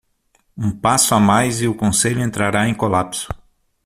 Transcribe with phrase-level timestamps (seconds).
[0.57, 3.27] Um passo a mais e o conselho entrará em colapso.